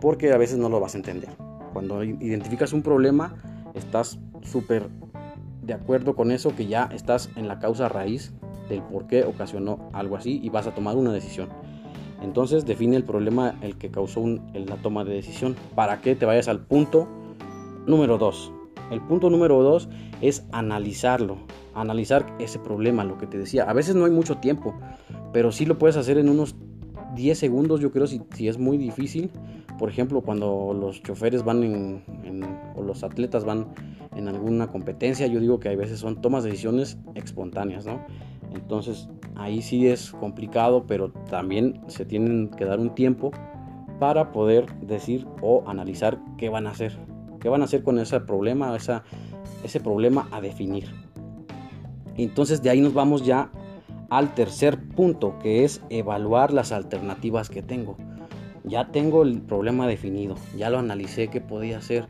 porque 0.00 0.32
a 0.32 0.38
veces 0.38 0.58
no 0.58 0.68
lo 0.68 0.80
vas 0.80 0.94
a 0.94 0.98
entender. 0.98 1.30
Cuando 1.72 2.02
identificas 2.02 2.72
un 2.72 2.82
problema, 2.82 3.36
estás 3.74 4.18
súper 4.42 4.88
de 5.62 5.74
acuerdo 5.74 6.14
con 6.14 6.30
eso, 6.30 6.54
que 6.54 6.66
ya 6.66 6.88
estás 6.92 7.30
en 7.36 7.48
la 7.48 7.58
causa 7.58 7.88
raíz 7.88 8.32
del 8.68 8.82
por 8.82 9.06
qué 9.06 9.24
ocasionó 9.24 9.90
algo 9.92 10.16
así 10.16 10.40
y 10.42 10.48
vas 10.48 10.66
a 10.66 10.74
tomar 10.74 10.96
una 10.96 11.12
decisión. 11.12 11.48
Entonces 12.22 12.64
define 12.64 12.96
el 12.96 13.04
problema 13.04 13.56
el 13.60 13.76
que 13.76 13.90
causó 13.90 14.24
la 14.26 14.76
toma 14.76 15.04
de 15.04 15.14
decisión 15.14 15.56
para 15.74 16.00
que 16.00 16.16
te 16.16 16.24
vayas 16.24 16.48
al 16.48 16.60
punto 16.60 17.08
número 17.86 18.16
2. 18.16 18.52
El 18.90 19.00
punto 19.00 19.30
número 19.30 19.62
2 19.62 19.88
es 20.20 20.46
analizarlo, 20.52 21.38
analizar 21.74 22.26
ese 22.38 22.58
problema, 22.58 23.04
lo 23.04 23.18
que 23.18 23.26
te 23.26 23.38
decía. 23.38 23.64
A 23.64 23.72
veces 23.72 23.94
no 23.94 24.04
hay 24.04 24.12
mucho 24.12 24.36
tiempo, 24.38 24.74
pero 25.32 25.52
sí 25.52 25.66
lo 25.66 25.78
puedes 25.78 25.96
hacer 25.96 26.18
en 26.18 26.28
unos 26.28 26.56
10 27.14 27.38
segundos, 27.38 27.80
yo 27.80 27.90
creo, 27.90 28.06
si, 28.06 28.22
es 28.46 28.58
muy 28.58 28.76
difícil. 28.76 29.30
Por 29.78 29.90
ejemplo, 29.90 30.22
cuando 30.22 30.74
los 30.78 31.02
choferes 31.02 31.42
van 31.42 32.02
o 32.76 32.82
los 32.82 33.02
atletas 33.02 33.44
van 33.44 33.68
en 34.14 34.28
alguna 34.28 34.68
competencia, 34.68 35.26
yo 35.26 35.40
digo 35.40 35.60
que 35.60 35.68
hay 35.68 35.76
veces 35.76 35.98
son 35.98 36.20
tomas 36.20 36.44
de 36.44 36.50
decisiones 36.50 36.98
espontáneas, 37.14 37.84
¿no? 37.84 38.00
Entonces 38.54 39.08
ahí 39.34 39.60
sí 39.60 39.86
es 39.86 40.12
complicado, 40.12 40.86
pero 40.86 41.10
también 41.28 41.80
se 41.88 42.04
tienen 42.04 42.50
que 42.50 42.64
dar 42.64 42.80
un 42.80 42.94
tiempo 42.94 43.32
para 43.98 44.32
poder 44.32 44.66
decir 44.80 45.26
o 45.42 45.64
analizar 45.66 46.18
qué 46.38 46.48
van 46.48 46.66
a 46.66 46.70
hacer. 46.70 47.05
¿Qué 47.46 47.50
van 47.50 47.62
a 47.62 47.66
hacer 47.66 47.84
con 47.84 48.00
ese 48.00 48.18
problema, 48.18 48.74
esa, 48.74 49.04
ese 49.62 49.78
problema 49.78 50.26
a 50.32 50.40
definir? 50.40 50.92
Entonces 52.16 52.60
de 52.60 52.70
ahí 52.70 52.80
nos 52.80 52.92
vamos 52.92 53.24
ya 53.24 53.52
al 54.10 54.34
tercer 54.34 54.76
punto, 54.96 55.38
que 55.38 55.62
es 55.62 55.80
evaluar 55.88 56.52
las 56.52 56.72
alternativas 56.72 57.48
que 57.48 57.62
tengo. 57.62 57.98
Ya 58.64 58.90
tengo 58.90 59.22
el 59.22 59.42
problema 59.42 59.86
definido, 59.86 60.34
ya 60.58 60.70
lo 60.70 60.80
analicé 60.80 61.28
qué 61.28 61.40
podía 61.40 61.78
hacer. 61.78 62.08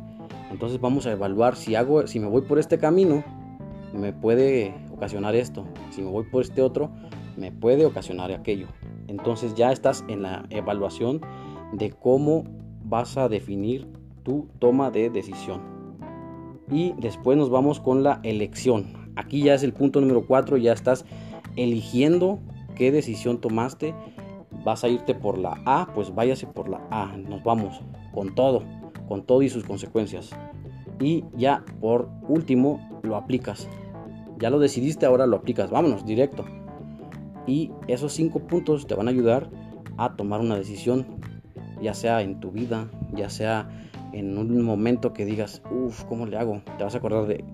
Entonces 0.50 0.80
vamos 0.80 1.04
a 1.04 1.12
evaluar 1.12 1.54
si 1.54 1.74
hago 1.74 2.06
si 2.06 2.18
me 2.18 2.28
voy 2.28 2.40
por 2.40 2.58
este 2.58 2.78
camino, 2.78 3.22
me 3.92 4.14
puede 4.14 4.74
ocasionar 4.90 5.36
esto. 5.36 5.66
Si 5.90 6.00
me 6.00 6.08
voy 6.08 6.24
por 6.24 6.44
este 6.44 6.62
otro, 6.62 6.90
me 7.36 7.52
puede 7.52 7.84
ocasionar 7.84 8.32
aquello. 8.32 8.68
Entonces 9.06 9.54
ya 9.54 9.70
estás 9.70 10.02
en 10.08 10.22
la 10.22 10.46
evaluación 10.48 11.20
de 11.74 11.90
cómo 11.90 12.44
vas 12.84 13.18
a 13.18 13.28
definir 13.28 13.95
tu 14.26 14.48
toma 14.58 14.90
de 14.90 15.08
decisión. 15.08 15.60
Y 16.68 16.94
después 16.98 17.38
nos 17.38 17.48
vamos 17.48 17.78
con 17.78 18.02
la 18.02 18.18
elección. 18.24 19.12
Aquí 19.14 19.44
ya 19.44 19.54
es 19.54 19.62
el 19.62 19.72
punto 19.72 20.00
número 20.00 20.26
4, 20.26 20.56
ya 20.56 20.72
estás 20.72 21.04
eligiendo 21.54 22.40
qué 22.74 22.90
decisión 22.90 23.40
tomaste. 23.40 23.94
Vas 24.64 24.82
a 24.82 24.88
irte 24.88 25.14
por 25.14 25.38
la 25.38 25.62
A, 25.64 25.92
pues 25.94 26.12
váyase 26.12 26.48
por 26.48 26.68
la 26.68 26.80
A. 26.90 27.16
Nos 27.16 27.44
vamos 27.44 27.80
con 28.12 28.34
todo, 28.34 28.64
con 29.08 29.22
todo 29.22 29.42
y 29.42 29.48
sus 29.48 29.62
consecuencias. 29.62 30.30
Y 31.00 31.24
ya 31.36 31.64
por 31.80 32.08
último 32.28 32.80
lo 33.04 33.14
aplicas. 33.14 33.68
Ya 34.40 34.50
lo 34.50 34.58
decidiste, 34.58 35.06
ahora 35.06 35.26
lo 35.26 35.36
aplicas. 35.36 35.70
Vámonos, 35.70 36.04
directo. 36.04 36.44
Y 37.46 37.70
esos 37.86 38.12
cinco 38.12 38.40
puntos 38.40 38.88
te 38.88 38.96
van 38.96 39.06
a 39.06 39.12
ayudar 39.12 39.48
a 39.98 40.16
tomar 40.16 40.40
una 40.40 40.56
decisión, 40.56 41.06
ya 41.80 41.94
sea 41.94 42.22
en 42.22 42.40
tu 42.40 42.50
vida, 42.50 42.90
ya 43.14 43.30
sea 43.30 43.65
en 44.18 44.38
un 44.38 44.62
momento 44.62 45.12
que 45.12 45.24
digas, 45.24 45.62
uff, 45.70 46.04
¿cómo 46.04 46.26
le 46.26 46.36
hago? 46.36 46.62
Te 46.78 46.84
vas 46.84 46.94
a 46.94 46.98
acordar 46.98 47.26
de, 47.26 47.44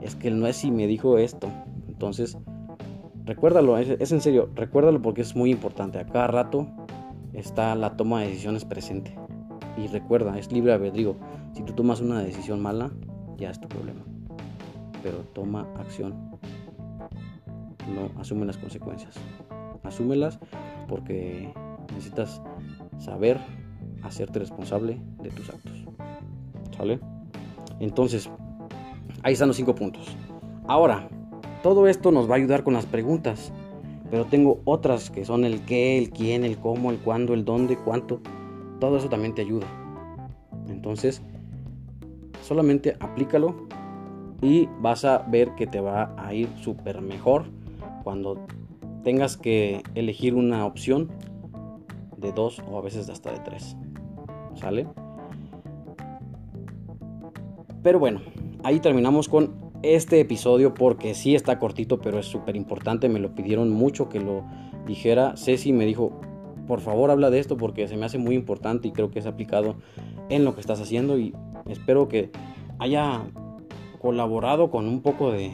es 0.00 0.16
que 0.16 0.28
el 0.28 0.40
no 0.40 0.46
es 0.46 0.56
si 0.56 0.70
me 0.70 0.86
dijo 0.86 1.18
esto. 1.18 1.48
Entonces, 1.88 2.38
recuérdalo, 3.24 3.78
es, 3.78 3.88
es, 3.88 4.12
en 4.12 4.20
serio, 4.20 4.50
recuérdalo 4.54 5.00
porque 5.00 5.22
es 5.22 5.34
muy 5.34 5.50
importante. 5.50 5.98
A 5.98 6.06
cada 6.06 6.26
rato 6.26 6.66
está 7.32 7.74
la 7.74 7.96
toma 7.96 8.20
de 8.20 8.28
decisiones 8.28 8.64
presente. 8.64 9.14
Y 9.76 9.86
recuerda, 9.86 10.38
es 10.38 10.52
libre 10.52 10.72
albedrío. 10.72 11.16
Si 11.54 11.62
tú 11.62 11.72
tomas 11.72 12.00
una 12.00 12.20
decisión 12.20 12.60
mala, 12.60 12.90
ya 13.36 13.50
es 13.50 13.60
tu 13.60 13.68
problema. 13.68 14.04
Pero 15.02 15.18
toma 15.32 15.66
acción 15.78 16.30
no 17.90 18.10
asume 18.20 18.46
las 18.46 18.56
consecuencias. 18.56 19.14
Asúmelas 19.82 20.38
porque 20.88 21.52
necesitas 21.92 22.42
saber 22.98 23.38
hacerte 24.02 24.38
responsable 24.38 25.00
de 25.22 25.30
tus 25.30 25.48
actos. 25.50 25.79
¿Sale? 26.80 26.98
Entonces, 27.78 28.30
ahí 29.22 29.34
están 29.34 29.48
los 29.48 29.58
cinco 29.58 29.74
puntos. 29.74 30.16
Ahora, 30.66 31.10
todo 31.62 31.86
esto 31.86 32.10
nos 32.10 32.26
va 32.26 32.36
a 32.36 32.38
ayudar 32.38 32.64
con 32.64 32.72
las 32.72 32.86
preguntas, 32.86 33.52
pero 34.10 34.24
tengo 34.24 34.62
otras 34.64 35.10
que 35.10 35.26
son 35.26 35.44
el 35.44 35.60
qué, 35.66 35.98
el 35.98 36.08
quién, 36.08 36.42
el 36.42 36.56
cómo, 36.56 36.90
el 36.90 36.96
cuándo, 36.96 37.34
el 37.34 37.44
dónde, 37.44 37.76
cuánto. 37.76 38.20
Todo 38.80 38.96
eso 38.96 39.10
también 39.10 39.34
te 39.34 39.42
ayuda. 39.42 39.66
Entonces, 40.70 41.20
solamente 42.42 42.96
aplícalo 42.98 43.66
y 44.40 44.66
vas 44.80 45.04
a 45.04 45.18
ver 45.18 45.54
que 45.56 45.66
te 45.66 45.80
va 45.80 46.14
a 46.16 46.32
ir 46.32 46.48
súper 46.62 47.02
mejor 47.02 47.44
cuando 48.04 48.38
tengas 49.04 49.36
que 49.36 49.82
elegir 49.94 50.34
una 50.34 50.64
opción 50.64 51.10
de 52.16 52.32
dos 52.32 52.62
o 52.70 52.78
a 52.78 52.80
veces 52.80 53.10
hasta 53.10 53.32
de 53.32 53.40
tres. 53.40 53.76
¿Sale? 54.54 54.86
Pero 57.82 57.98
bueno, 57.98 58.20
ahí 58.62 58.80
terminamos 58.80 59.28
con 59.28 59.54
este 59.82 60.20
episodio 60.20 60.74
porque 60.74 61.14
sí 61.14 61.34
está 61.34 61.58
cortito, 61.58 61.98
pero 61.98 62.18
es 62.18 62.26
súper 62.26 62.56
importante. 62.56 63.08
Me 63.08 63.18
lo 63.18 63.34
pidieron 63.34 63.70
mucho 63.70 64.08
que 64.08 64.20
lo 64.20 64.44
dijera. 64.86 65.36
Ceci 65.36 65.72
me 65.72 65.86
dijo, 65.86 66.20
por 66.66 66.80
favor 66.80 67.10
habla 67.10 67.30
de 67.30 67.38
esto 67.38 67.56
porque 67.56 67.88
se 67.88 67.96
me 67.96 68.06
hace 68.06 68.18
muy 68.18 68.34
importante 68.34 68.88
y 68.88 68.92
creo 68.92 69.10
que 69.10 69.18
es 69.18 69.26
aplicado 69.26 69.76
en 70.28 70.44
lo 70.44 70.54
que 70.54 70.60
estás 70.60 70.80
haciendo 70.80 71.18
y 71.18 71.34
espero 71.68 72.08
que 72.08 72.30
haya 72.78 73.22
colaborado 74.00 74.70
con 74.70 74.86
un 74.86 75.00
poco 75.00 75.32
de 75.32 75.50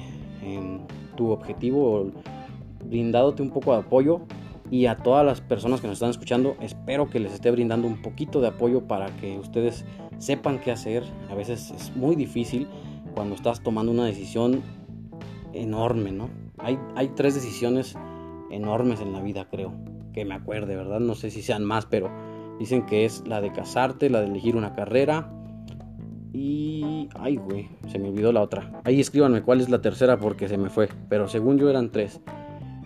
tu 1.17 1.31
objetivo 1.31 2.11
brindándote 2.85 3.43
un 3.43 3.51
poco 3.51 3.73
de 3.73 3.79
apoyo 3.79 4.21
y 4.71 4.87
a 4.87 4.97
todas 4.97 5.25
las 5.25 5.41
personas 5.41 5.81
que 5.81 5.87
nos 5.87 5.95
están 5.95 6.11
escuchando, 6.11 6.57
espero 6.61 7.09
que 7.09 7.21
les 7.21 7.33
esté 7.33 7.51
brindando 7.51 7.87
un 7.87 8.03
poquito 8.03 8.41
de 8.41 8.49
apoyo 8.49 8.83
para 8.83 9.07
que 9.17 9.39
ustedes 9.39 9.85
sepan 10.19 10.61
qué 10.61 10.73
hacer. 10.73 11.05
A 11.31 11.35
veces 11.35 11.71
es 11.71 11.95
muy 11.97 12.17
difícil 12.17 12.69
cuando 13.15 13.35
estás 13.35 13.63
tomando 13.63 13.93
una 13.93 14.05
decisión 14.05 14.63
enorme, 15.53 16.13
¿no? 16.13 16.29
Hay, 16.59 16.79
hay 16.95 17.09
tres 17.09 17.35
decisiones 17.35 17.97
enormes 18.51 19.01
en 19.01 19.13
la 19.13 19.21
vida, 19.21 19.49
creo, 19.51 19.73
que 20.13 20.25
me 20.25 20.35
acuerde, 20.35 20.77
¿verdad? 20.77 21.01
No 21.01 21.15
sé 21.15 21.31
si 21.31 21.43
sean 21.43 21.65
más, 21.65 21.87
pero 21.87 22.11
dicen 22.59 22.87
que 22.87 23.05
es 23.05 23.23
la 23.27 23.41
de 23.41 23.53
casarte, 23.53 24.11
la 24.11 24.21
de 24.21 24.27
elegir 24.27 24.57
una 24.57 24.75
carrera 24.75 25.33
y... 26.33 27.09
Ay, 27.15 27.37
güey, 27.37 27.69
se 27.89 27.99
me 27.99 28.09
olvidó 28.09 28.33
la 28.33 28.43
otra. 28.43 28.81
Ahí 28.85 29.01
escríbanme 29.01 29.43
cuál 29.43 29.61
es 29.61 29.69
la 29.69 29.81
tercera 29.81 30.19
porque 30.19 30.49
se 30.49 30.59
me 30.59 30.71
fue, 30.71 30.89
pero 31.09 31.29
según 31.29 31.59
yo 31.59 31.71
eran 31.71 31.91
tres. 31.91 32.21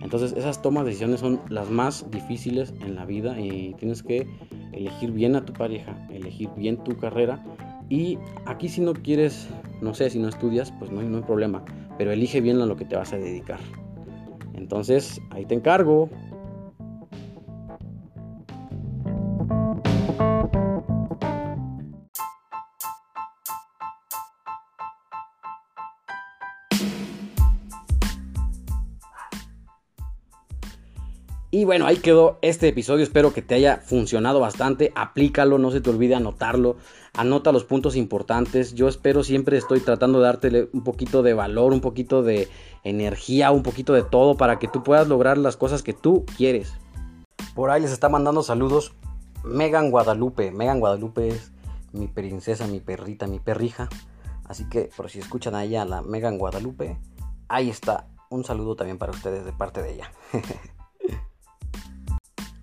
Entonces 0.00 0.32
esas 0.32 0.62
tomas 0.62 0.84
de 0.84 0.90
decisiones 0.90 1.20
son 1.20 1.40
las 1.48 1.70
más 1.70 2.10
difíciles 2.10 2.72
en 2.80 2.94
la 2.94 3.04
vida 3.04 3.38
y 3.40 3.74
tienes 3.74 4.02
que 4.02 4.26
elegir 4.72 5.12
bien 5.12 5.36
a 5.36 5.44
tu 5.44 5.52
pareja, 5.52 5.96
elegir 6.10 6.48
bien 6.56 6.76
tu 6.78 6.96
carrera 6.96 7.42
y 7.90 8.18
aquí 8.46 8.68
si 8.68 8.80
no 8.80 8.92
quieres, 8.92 9.48
no 9.80 9.94
sé, 9.94 10.08
si 10.10 10.18
no 10.18 10.28
estudias, 10.28 10.72
pues 10.78 10.90
no 10.92 11.00
hay, 11.00 11.22
problema, 11.22 11.64
pero 11.98 12.12
elige 12.12 12.40
bien 12.40 12.60
a 12.60 12.66
lo 12.66 12.76
que 12.76 12.84
te 12.84 12.96
vas 12.96 13.12
a 13.12 13.18
dedicar. 13.18 13.58
Entonces, 14.54 15.20
ahí 15.30 15.44
te 15.44 15.54
encargo. 15.54 16.08
Y 31.52 31.64
bueno, 31.64 31.86
ahí 31.86 31.96
quedó 31.96 32.38
este 32.42 32.68
episodio. 32.68 33.02
Espero 33.02 33.32
que 33.32 33.42
te 33.42 33.56
haya 33.56 33.78
funcionado 33.78 34.38
bastante. 34.38 34.92
Aplícalo, 34.94 35.58
no 35.58 35.72
se 35.72 35.80
te 35.80 35.90
olvide 35.90 36.14
anotarlo. 36.14 36.76
Anota 37.12 37.50
los 37.50 37.64
puntos 37.64 37.96
importantes. 37.96 38.74
Yo 38.74 38.86
espero 38.86 39.24
siempre 39.24 39.56
estoy 39.56 39.80
tratando 39.80 40.20
de 40.20 40.26
darte 40.26 40.68
un 40.72 40.84
poquito 40.84 41.24
de 41.24 41.34
valor, 41.34 41.72
un 41.72 41.80
poquito 41.80 42.22
de 42.22 42.48
energía, 42.84 43.50
un 43.50 43.64
poquito 43.64 43.94
de 43.94 44.04
todo 44.04 44.36
para 44.36 44.60
que 44.60 44.68
tú 44.68 44.84
puedas 44.84 45.08
lograr 45.08 45.38
las 45.38 45.56
cosas 45.56 45.82
que 45.82 45.92
tú 45.92 46.24
quieres. 46.36 46.72
Por 47.56 47.70
ahí 47.70 47.82
les 47.82 47.90
está 47.90 48.08
mandando 48.08 48.44
saludos 48.44 48.92
Megan 49.42 49.90
Guadalupe. 49.90 50.52
Megan 50.52 50.78
Guadalupe 50.78 51.30
es 51.30 51.50
mi 51.92 52.06
princesa, 52.06 52.68
mi 52.68 52.78
perrita, 52.78 53.26
mi 53.26 53.40
perrija. 53.40 53.88
Así 54.44 54.68
que 54.68 54.90
por 54.96 55.10
si 55.10 55.18
escuchan 55.18 55.56
a 55.56 55.64
ella, 55.64 55.84
la 55.84 56.00
Megan 56.02 56.38
Guadalupe, 56.38 56.96
ahí 57.48 57.70
está. 57.70 58.06
Un 58.28 58.44
saludo 58.44 58.76
también 58.76 58.98
para 58.98 59.10
ustedes 59.10 59.44
de 59.44 59.52
parte 59.52 59.82
de 59.82 59.94
ella. 59.94 60.12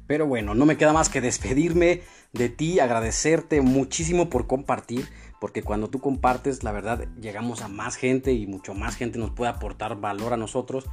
Pero 0.07 0.25
bueno, 0.25 0.55
no 0.55 0.65
me 0.65 0.77
queda 0.77 0.93
más 0.93 1.09
que 1.09 1.21
despedirme 1.21 2.01
de 2.33 2.49
ti, 2.49 2.79
agradecerte 2.79 3.61
muchísimo 3.61 4.29
por 4.29 4.47
compartir, 4.47 5.07
porque 5.39 5.63
cuando 5.63 5.89
tú 5.89 5.99
compartes, 5.99 6.63
la 6.63 6.71
verdad, 6.71 7.07
llegamos 7.19 7.61
a 7.61 7.67
más 7.67 7.95
gente 7.95 8.31
y 8.31 8.47
mucho 8.47 8.73
más 8.73 8.95
gente 8.95 9.19
nos 9.19 9.31
puede 9.31 9.51
aportar 9.51 9.99
valor 9.99 10.33
a 10.33 10.37
nosotros. 10.37 10.85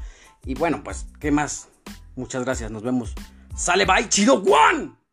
Y 0.45 0.55
bueno, 0.55 0.83
pues, 0.85 1.07
¿qué 1.21 1.31
más? 1.31 1.69
Muchas 2.17 2.45
gracias, 2.45 2.71
nos 2.71 2.83
vemos. 2.83 3.15
Sale, 3.57 3.87
bye, 3.87 4.09
chido, 4.09 4.43
Juan. 4.43 5.04